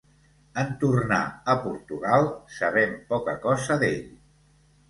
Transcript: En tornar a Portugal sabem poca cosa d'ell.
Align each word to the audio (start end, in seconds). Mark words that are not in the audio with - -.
En 0.61 0.71
tornar 0.83 1.19
a 1.53 1.55
Portugal 1.67 2.25
sabem 2.57 2.99
poca 3.13 3.37
cosa 3.47 3.81
d'ell. 3.85 4.05